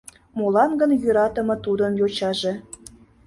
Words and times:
Молан 0.37 0.71
гын 0.79 0.91
йӧратыме 1.03 1.55
тудын 1.65 1.91
йочаже 1.99 2.53